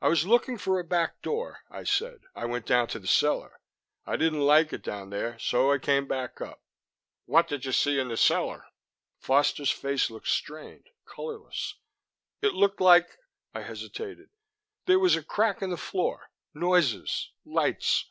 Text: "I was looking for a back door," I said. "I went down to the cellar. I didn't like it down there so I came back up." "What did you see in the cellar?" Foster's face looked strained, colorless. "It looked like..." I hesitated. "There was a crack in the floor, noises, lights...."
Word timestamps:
"I 0.00 0.08
was 0.08 0.26
looking 0.26 0.58
for 0.58 0.80
a 0.80 0.84
back 0.84 1.22
door," 1.22 1.60
I 1.70 1.84
said. 1.84 2.22
"I 2.34 2.46
went 2.46 2.66
down 2.66 2.88
to 2.88 2.98
the 2.98 3.06
cellar. 3.06 3.60
I 4.04 4.16
didn't 4.16 4.40
like 4.44 4.72
it 4.72 4.82
down 4.82 5.10
there 5.10 5.38
so 5.38 5.70
I 5.70 5.78
came 5.78 6.08
back 6.08 6.40
up." 6.40 6.60
"What 7.26 7.46
did 7.46 7.64
you 7.64 7.70
see 7.70 8.00
in 8.00 8.08
the 8.08 8.16
cellar?" 8.16 8.64
Foster's 9.20 9.70
face 9.70 10.10
looked 10.10 10.26
strained, 10.26 10.88
colorless. 11.04 11.76
"It 12.40 12.54
looked 12.54 12.80
like..." 12.80 13.16
I 13.54 13.60
hesitated. 13.62 14.30
"There 14.86 14.98
was 14.98 15.14
a 15.14 15.22
crack 15.22 15.62
in 15.62 15.70
the 15.70 15.76
floor, 15.76 16.30
noises, 16.54 17.30
lights...." 17.44 18.08